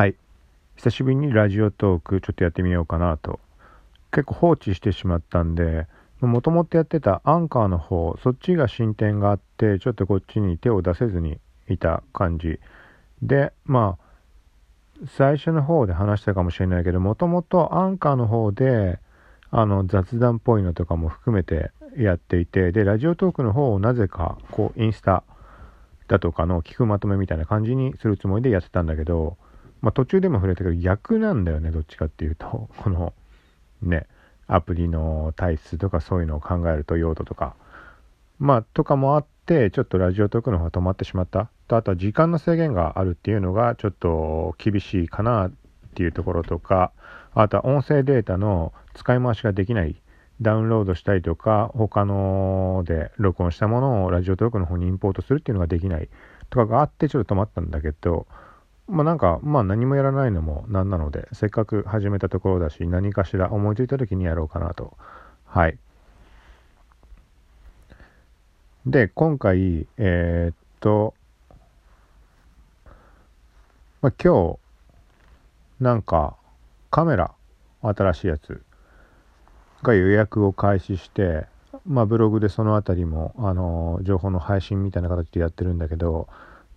[0.00, 0.14] はい。
[0.76, 3.38] 久しぶりにラジオトークちょっとやってみようかなと。
[4.10, 5.88] 結構放置してしまったんで
[6.22, 12.60] もともとやってたアンカーの方そっちが進展があってちょっとこっちに手を出せずにいた感じ。
[13.20, 19.00] でまあ最初の方で話したかもしれないけどもともとアンカーの方で
[19.50, 25.24] あの雑談っぽいのとかも含めてやっていてでラジオトークの方をなぜかこうインスタ
[26.08, 29.36] だとかの聞くまとめみたいな感じにするつもりでやってたんだけど、
[29.80, 32.68] まあ、途中でも触れたけど逆なんだよねどっちかっていうと。
[32.78, 33.12] この
[33.82, 34.06] ね
[34.46, 37.54] アプリの体質とかそういうのを考えると用途とか。
[38.38, 41.50] まあとかもあってちょっとラジオトークの方が止まってしまった。
[41.68, 45.52] とあとは時間の制限があるっていうのがちょっと厳しいかなっ
[45.94, 46.92] ていうところとか。
[47.32, 49.94] あとは音声データの使い回しができない。
[50.42, 56.08] ダウンロードしたりとか他ので録音したものをラジオトークの方にインポートするっていうのができない
[56.48, 58.26] とかがあってちょっと止まったんだけど。
[58.90, 64.96] まあなんかまあ何もやらないのもなんなのでせっかく始めたところだし何かしら思いついた時にやろうかなと。
[65.46, 65.78] はい。
[68.86, 71.14] で今回えー、っと
[74.02, 74.58] まあ今日
[75.82, 76.36] なんか
[76.90, 77.32] カメラ
[77.82, 78.62] 新しいやつ
[79.82, 81.46] が予約を開始して
[81.86, 86.28] まあブログでその辺りもあの情報の配信みたいな形でやってるんだけど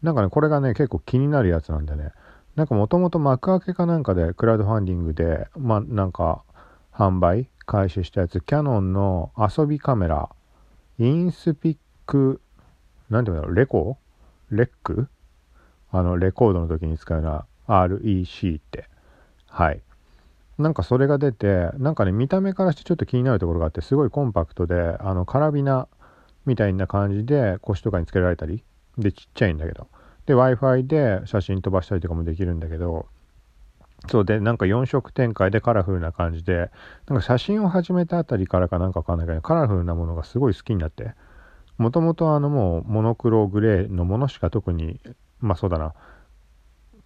[0.04, 2.12] なんかね、これがね、結構気になるやつなんでね。
[2.56, 6.44] なんかもともと幕開けかなんかで、クラウドファンディングで、まあなんか、
[6.92, 10.30] 販売開始したやつ、キャノンの遊びカメラ、
[11.00, 12.42] インスピック、
[13.10, 13.98] なんていうんだろう、レコ
[14.52, 15.08] レック？
[15.92, 17.46] あの、レコードの時に使うような
[17.86, 18.88] REC って。
[19.48, 19.82] はい。
[20.58, 25.88] なんかそれが出て、なんかね、見た目からしてちょっと気になるところがあって、すごいコンパクトで、あの、カラビナ
[26.46, 28.64] みたいな感じで腰とかにつけられたり、
[28.98, 29.88] で、ちっちゃいんだけど。
[30.26, 33.08] で、Wi-Fi で写真飛ばしたりとかもできるんだけど、
[34.10, 36.72] そうで、なんか4色展開でカラフルな感じで、
[37.08, 41.14] なんか写真を始めたあたりからかなんかわかんないけど、カラフルなものがすごい好きになって、
[41.78, 45.00] もともとあのもうモノクログレーのものしか特に、
[45.40, 45.94] まあそうだな、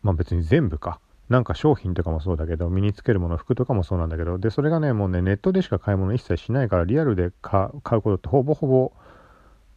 [0.02, 1.00] まあ別に全部か。
[1.30, 8.94] なんか商品とかもそうだけど、身につけるもの、服とかもそうなんだけど、で、それがね、もうね、ネットでしか買い物一切しないから、リアルで買うことってほぼほぼ、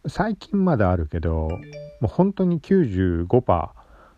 [0.06, 1.48] 最近まであるけど、
[2.00, 3.70] もう本当に95%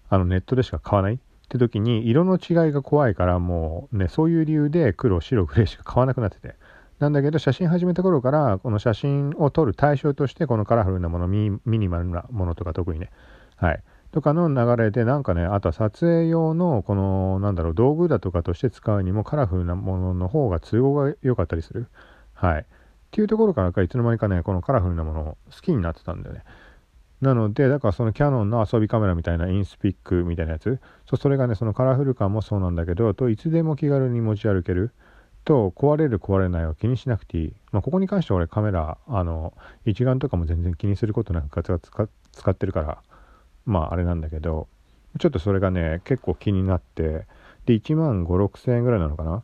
[0.09, 6.55] あのネットでしか買わないって時に色の違いが怖いからもうねそういう理由で黒白グレーしか買わなくなってて。
[6.99, 13.11] なんだけど写真始めた頃からこの写真を撮る対象としてこのカラフルなものミニマルなものとか特にね。
[13.57, 13.83] はい。
[14.13, 21.89] とかの流れでなんかねあとは撮影用のこのなんだろう道具だとかとして使うにもカラフルなものの方が都合が良かったりする。
[22.35, 22.67] はい。
[23.13, 25.25] っていうところからかいつの間にかねこのカラフルなものを
[25.55, 26.43] 好きになってたんだよね
[27.21, 34.91] なので、だからそのキャノンの遊びカメラみたいなインスピックみたいなやつ、そそれがね、そのカラフル感もそうなんだけど、といつでも気軽に持ち歩ける。
[35.45, 37.53] と、壊れる壊れないを気にしなくていい。
[37.73, 41.91] まあ、ここに関しては俺カメラ、あの、一眼とかも全然気にすることなくガツガツ
[42.33, 42.99] 使ってるから、
[43.67, 44.69] まああれなんだけど、
[45.19, 47.27] ちょっとそれがね、結構気になって、
[47.67, 49.43] で、1万5、6千円ぐらいなのかな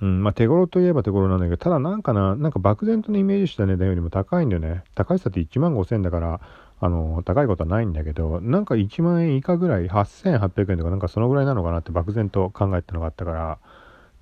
[0.00, 4.84] うん、まあ手頃といえば手頃なんだけど、ただなんかな、なんか漠然とのイメージした値段よりも高いんだよね。
[4.94, 6.40] 高いさって1万5千だから、
[6.80, 13.58] あの、高いことはないんだけど、なんか1万円以下ぐらい、8800円とかなんかそのぐらいなのかなって漠然と考えたのがあったから、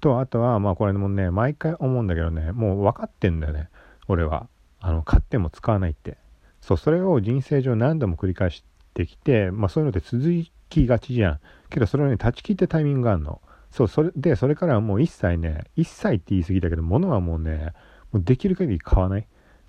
[0.01, 3.69] と、あとは、まあこれもね、毎回思うんだけどね、もう分かってんだよね、
[4.09, 4.49] 俺は。
[4.81, 6.17] あの、買っても使わないって。
[6.63, 8.65] そう、それを人生上何度も繰り返し
[8.95, 10.23] てきて、まあそういうのって続
[10.71, 11.41] きがちじゃん。
[11.69, 13.41] けどそれをね、断ち切ってタイミングがあるの。
[13.71, 17.73] そう、それで、それからもう一切ね、一切って言い過ぎたけど、物はもうね、
[18.13, 19.27] もうできる限り買わない。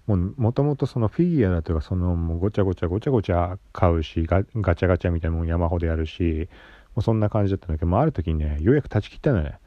[0.07, 6.47] も、ともとそのフィギュアだとか、その、もうごちゃごちゃごちゃごちゃ買うし、ガガチャガチャみたいなもん山ほどやるし、
[6.95, 9.59] もうそんな感じだったんだけど、もある時にね、ようやく断ち切ったのね。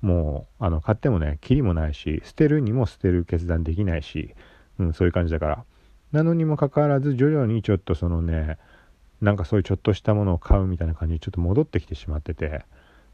[0.00, 4.34] もう、あの、買ってもね、キリもないし、捨てるにも捨てる決断できないし、
[4.78, 5.64] うん、そういう感じだから。
[6.12, 8.58] なのにもかかわらず、徐々にちょっとそのね、
[9.20, 12.64] なんかそういうちょっとしたものを買うみたいな感じにちょっと戻ってきてしまってて、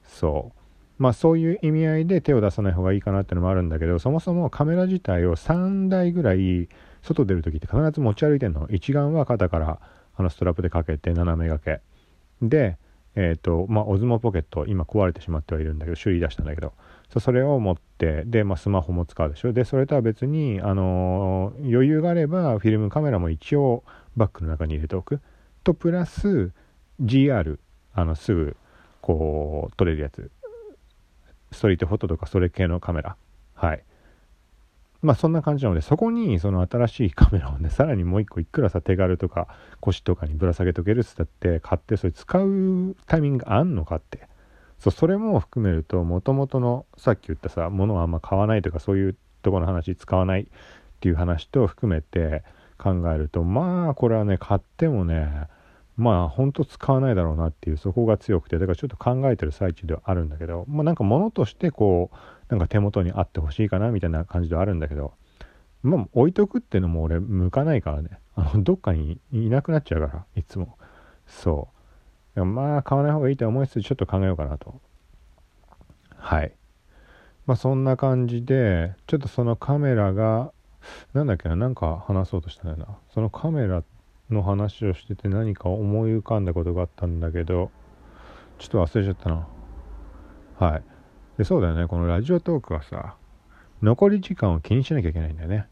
[0.04, 0.63] そう。
[0.98, 6.68] まあそういう意味合いで手を出さない方がいいかなっていうのもあるんだけどそもそもカメラ自体を3台ぐらい
[7.02, 8.68] 外出る時って必ず持ち歩いてんの。
[8.70, 9.80] 一眼は肩から
[10.16, 12.46] あのストラップでかけて斜め掛け。
[12.46, 12.78] で
[13.16, 16.72] えっ、ー、とまあオズモポケット今壊れてしまってはいるんだけど修理出したんだけど。
[17.20, 19.52] それを持ってで、まあ、スマホも使うでしょ。
[19.52, 23.84] でそれとは別に、あのー、余裕があればフィルムカメラも一応
[24.16, 25.20] バッグの中に入れておく。
[25.62, 26.50] とプラス
[27.02, 27.58] GR
[27.92, 28.56] あのすぐ
[29.00, 30.30] こう撮れるやつ。
[31.54, 33.16] ストリートフォトとかそれ系のカメラ。
[33.54, 33.82] はい。
[35.02, 39.48] まあそんな感じなので、そこにその新しいカメラをね、 さらにもう一個いくらさ手軽とか
[39.80, 44.28] 腰とかにぶら下げとけるっつったって買ってそれ使うタイミングあんのかって。
[44.78, 50.46] そう、それも含めると、もともとのさっき言ったさ、物はあんま買わないとかそういうとこの話使わないっ
[51.00, 52.42] ていう話と含めて
[52.78, 55.48] 考えると、まあこれはね、買ってもね、
[55.96, 62.16] まあ本当使わないだろうなっていうそこが強くてだからちょっと考えてる最中ではあるんだけどまあなんか物としてこう
[62.48, 65.14] なんか手元にあってほしいかなみたいな感じではあるんだけど
[65.84, 68.18] まあ置いとくっていうのも俺向かないからね。
[68.34, 70.78] あのどっかにいなくなっちゃうからいつも。
[71.26, 71.68] そ
[72.34, 72.44] う。
[72.44, 74.80] まあ買わない方がいいと思いつつちょっと考えようかなと。
[76.16, 76.54] はい。
[77.46, 80.52] まあそんな感じでちょっとそのカメラが
[81.12, 82.98] なんだっけななんか話そうとしたんだよな。
[83.12, 83.84] そのカメラ
[84.34, 87.70] の話をしてて何か思い浮かんだことがあったんだけど
[88.58, 89.48] ちょっと忘れちゃったな。
[90.58, 90.82] はい。
[91.38, 91.88] でそうだよね。
[91.88, 93.16] このラジオトークはさ
[93.82, 95.66] 残り時間を気にしなきゃいけないんだよね。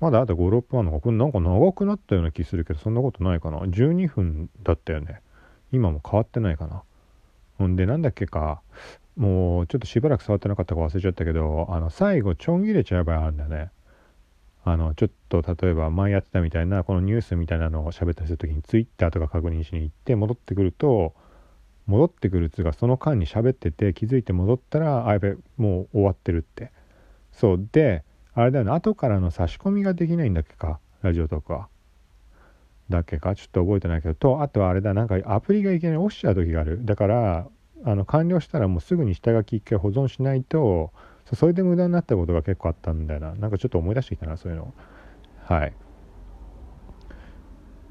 [0.00, 1.00] まだあと5、6分あるのか。
[1.00, 3.58] これなんか長くなったような気するけどそんなことないかな。
[3.58, 5.20] 12分だったよね。
[5.72, 6.82] 今も変わってないかな。
[7.58, 8.62] ほんでなんだっけか。
[9.16, 13.70] もうちょっとしばらく触ってなかったか忘れちゃったけどあの最後ちょん切れちゃう場合あるんだよね。
[14.70, 21.14] あのちょっと例えば前やってたみたいなこのニュースみたいなのを喋ったりする時にツイッターとか確認しに行って戻ってくると
[21.86, 26.70] 戻ってくるっつうかその間に喋ってて気づいて戻ったらあやべもう終わってるって。
[27.32, 27.68] そう。
[27.72, 28.04] で
[28.34, 28.72] あれだよね。
[28.72, 30.80] 後からの差し込みができないんだっけか？
[31.02, 31.68] ラジオトークは。
[32.88, 33.34] だっけか？
[33.34, 34.14] ちょっと覚えてないけど。
[34.14, 34.92] とあとはあれだ。
[34.92, 36.84] なんかアプリがいきなり落ちちゃう時がある。
[36.84, 37.48] だから
[37.84, 40.92] あの完了したらもうすぐに下書き一回保存しないと
[41.36, 43.34] それで無駄になったことが結構あったんだよな。
[43.34, 44.72] なんかちょっと思い出してきたなそういうの。
[45.44, 45.72] はい。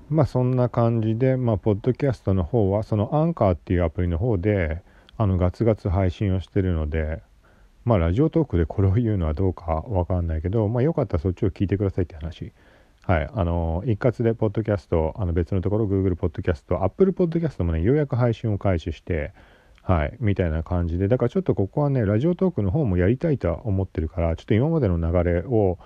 [0.10, 4.82] まあそんな感じでまあポッドキャストの方はそのアンカーっていうアプリの方で
[5.18, 7.22] あのガツガツ配信をしてるので
[7.84, 12.54] まあラジオトークでこれを言うのはどうかわかんないけどまあよかったらそっちを聞いてくださいって話。
[13.04, 19.34] はい、あの一括でポッドキャストあの別のところ Google ポッドキャスト Apple ポッドキャストもねようやく配信を開始して
[19.88, 25.80] はい、みたいな感じで、だからちょっとここはね、ラジオトークの方もやりたいとは思ってるから、ちょっと今までの流れを、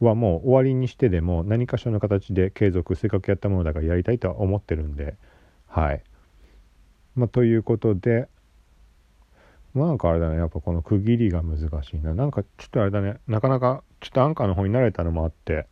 [0.00, 5.16] はもう終わりにしてでも何かしらの形で継続、せっかくやったものだからやりたいとは思ってるんで、
[5.66, 6.02] はい。
[7.14, 8.26] まあ、ということで、
[9.74, 12.14] まあ、なんかあれだね、やっぱこの区切りが難しいな。
[12.14, 15.66] なんかちょっとあれだね、なかなかちょっとアンカーの方に慣れたのもあって、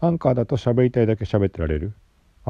[0.00, 1.92] アンカーだと喋りたいだけ喋ってられる。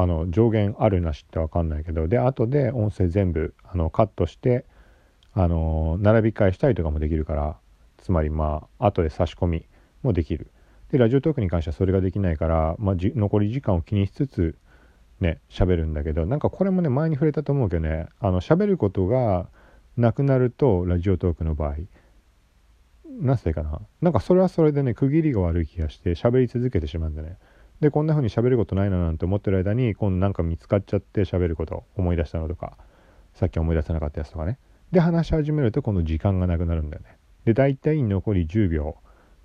[0.01, 4.65] あの上限あるなしって分かんないけどで後で音声全部あのカットして
[5.35, 7.57] あの並び替えしたりとかもできるから
[7.97, 9.67] つまりまあ後で差し込み
[10.05, 10.53] もできる。
[10.93, 14.57] でラジオトークに関してはそれができないから、まあ、残り時間を気にしつつ
[15.21, 19.49] ね喋るんだけどなんかこれもね前に触れたと思うけどねあの喋ることが
[19.97, 21.75] なくなるとラジオトークの場合
[23.21, 23.81] 何歳かな？
[24.01, 27.37] なんかそれはそれでね区切りが悪い気がして喋り続けてしまうんだね。
[27.81, 32.77] でこんな風に喋ることないななんて思ってる間に今度なんか見つかっちゃって喋ること思い出したのとか
[33.35, 34.59] さっき思い出せなかったやつとかね。
[34.91, 37.17] で話し始めるとこの時間がなくなるんだよね。
[37.45, 38.97] で大体残り10秒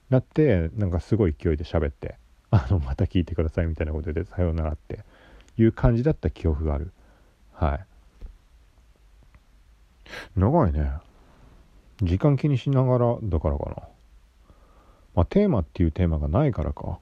[0.10, 2.16] なってなんかすごい勢いで喋って
[2.50, 5.00] あのまた聞いてくださいみたいなことでさようならって
[5.58, 6.92] いう感じだった記憶がある。
[7.54, 7.86] はい。
[10.36, 10.92] 長いね。
[12.02, 13.76] 時間気にしながらだからかな。
[15.16, 17.00] まあテーマっていうテーマがないからか。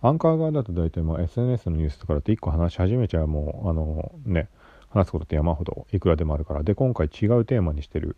[0.00, 4.48] アンカー側だと大体まあ SNS のニュースとかだと1個話し始めちゃうもうあのね
[4.90, 6.62] 話すことって山ほどいくらでもあるから。
[6.62, 8.16] で今回違うテーマにしてる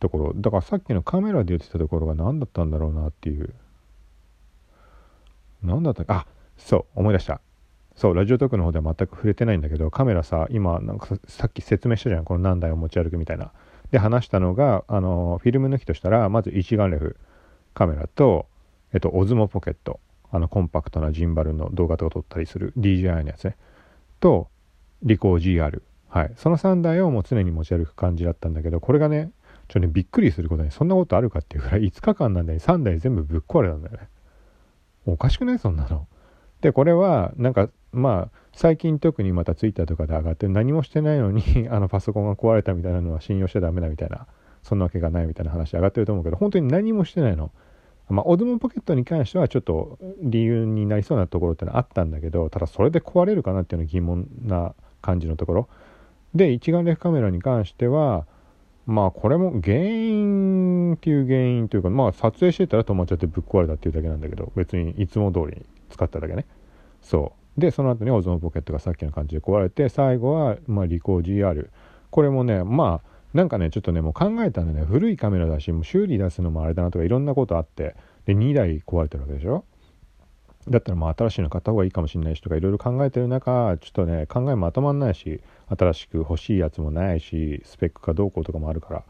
[0.00, 0.32] ところ。
[0.34, 3.52] だからさっきのカメラで言ってたところが何だったんだろうなっていう。
[5.62, 6.04] 何だった？
[6.08, 6.26] あ
[6.56, 7.40] そう思い出した。
[7.96, 12.24] そうラジオトークの方では全く触れてないんだけどカメラさ今なんかさっき説明したじゃん。
[12.24, 13.50] この何台を持ち歩くみたいな。
[13.90, 17.16] で話したのがあのフィルム抜きとしたらまず一眼レフ
[17.74, 18.46] カメラと
[18.94, 19.98] えっとオズモポケット。
[20.30, 23.56] あのコンパクトなジンバルの動画とか撮ったりする DJI のやつね。
[24.20, 24.48] と
[25.02, 26.32] リコー GR はい。
[26.36, 29.30] その3台をもう常に持ち歩く感じだったんだけどこれがね
[29.68, 34.08] ちょっとねびっくりすることにそんなことあるかっていうぐらい5日間なんで3台全部ぶっ壊れたんだよね。
[35.06, 35.58] おかしくない？
[35.58, 36.06] そんなの。
[36.60, 44.26] でこれはなんかまあ最近特にまた Twitter とかで上がって何もしてないのに あのパソコンが壊れたみたいなのは信用しちゃダメだみたいな
[44.62, 47.52] そんなわけがないみたいな話上がってると思うけど本当に何もしてないの。
[48.10, 55.68] まあ、オズモポケットに関してはちょっと理由になりそうなところってのはあったんだけどただそれで壊れるかなっていうのは疑問な感じのところ。
[56.34, 58.26] で一眼レフカメラに関しては
[58.86, 66.46] まあこれも原因っていう原因というかまあ撮影してたら止まっちゃってぶっ壊れたっていうだけなんだけど別にいつも通り使っただけね。
[67.02, 67.60] そう。
[67.60, 71.68] でその後にオズモポケットがさっきの感じで壊れて最後はまあリコー GR
[72.10, 77.94] これもねまあなんかねちょっとねもう考えたんでね古いカメラだしもう修理出すのもあれだなとかいろんなことあって
[78.26, 79.64] で2台壊れてるわけでしょ？
[80.68, 85.40] だったらもう新しいの買った方がいいかもしれないしとかいろいろ考えてる中ちょっとね考えまとまんないし
[85.78, 89.04] 新しく欲しいやつもないしスペックかどうこうとかもあるから。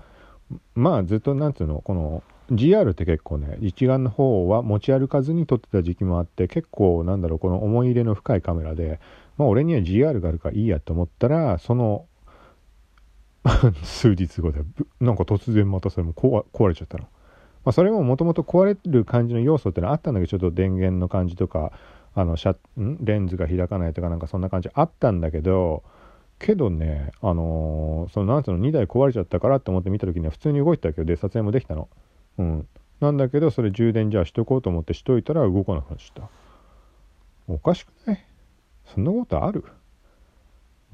[0.75, 8.99] まあずっとなんつうのこの GR って結構ね一眼の方は持ち歩かずに撮ってた時期もあって結構なんだろうこの思い入れの深いカメラで
[9.37, 12.07] まあ俺には GR があるからいいやと思ったらその
[13.83, 14.61] 数日後で
[15.01, 17.05] なんか突然またそれも壊れちゃったの。
[17.65, 21.73] まあ、それももともと壊れる感じの要素ってのはあったんだけどちょっと電源の感じとか
[22.15, 22.99] あのシャん？
[23.05, 25.83] レンズが開かないとかなんかそんな感じあったんだけど
[26.39, 31.89] けどねあのー、そのなんつうの2台壊れちゃったからって思って見た時には普通に動いてたけどで撮影もできたの。
[32.39, 32.69] うん。
[33.01, 36.31] なんだけどそれ充電じゃあしとこうと思ってしといたら動かなくなっちゃった。
[37.53, 38.25] おかしくない？
[38.87, 39.65] そんなことある？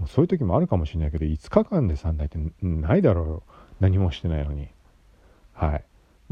[0.07, 3.43] そういう時もあるかもしれないけど5日間で3台ってないだろうよ。
[3.81, 4.69] 何もしてないのに。
[5.53, 5.85] はい。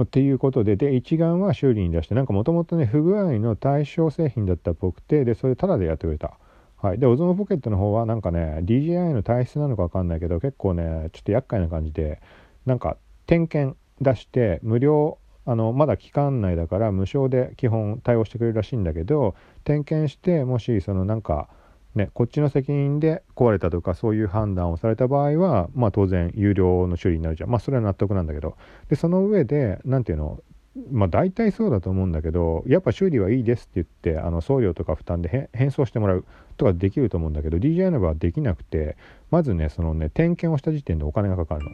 [0.03, 6.39] っていうことでで一眼は修理に出してなんかもともとね不具合の対象製品だったっぽくてでそれタダでやってくれた。
[6.77, 6.99] はい。
[6.99, 12.21] でオズモポケットの方はなんかね DJI の体質なのか分かんないけど結構ねちょっと厄介な感じで
[12.67, 21.49] なんか点検出して無料あのまだ期間内だから無償で基本対応してくれるらしいんだけど点検してもしそのなんか
[21.95, 28.57] ね、こっちの責任で壊れたとかそういう判断をされた場合は、まあ、当然有料の修理になるじゃんまあそれは納得なんだけど
[28.89, 30.43] でその上で何ていうの
[30.91, 36.25] まあ大体そうだと思うんだけどやっぱ修理はいいですって言ってあの送料とか負担で返送してもらう
[36.57, 38.97] とかできると思うんだけど DJI の場合はできなくて
[39.31, 41.71] まずねそのね点検をした時点でお金がかかるの。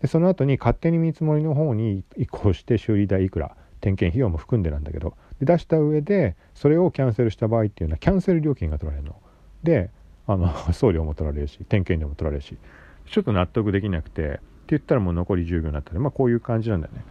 [0.00, 9.16] でその後に勝手に見積もりの方に移行して修理代いくら点検費用も含んでなんだけどで出した上でそれをキャンセルした場合っていうのはキャンセル料金が取られるの。
[9.62, 9.90] で
[10.26, 12.56] あの 送料も取られるし点検料も取られるし
[13.06, 17.02] ちょっと納得できなくてって言ったらもう残り10秒になったのでまあこういう感じなんだよね。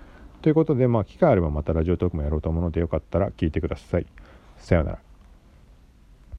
[0.42, 4.06] ということでまあ機会あればまたラジオトークもやろうと思うのでよかったら聞いてください。
[4.58, 5.07] さようなら。